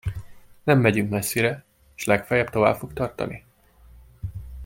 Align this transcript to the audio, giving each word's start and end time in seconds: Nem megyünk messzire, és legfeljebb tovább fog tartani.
Nem 0.63 0.79
megyünk 0.79 1.09
messzire, 1.09 1.63
és 1.95 2.03
legfeljebb 2.05 2.49
tovább 2.49 2.75
fog 2.75 2.93
tartani. 2.93 3.43